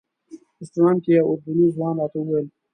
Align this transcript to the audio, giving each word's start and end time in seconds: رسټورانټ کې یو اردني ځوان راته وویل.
رسټورانټ 0.59 0.99
کې 1.03 1.11
یو 1.17 1.27
اردني 1.31 1.67
ځوان 1.75 1.93
راته 1.99 2.17
وویل. 2.19 2.47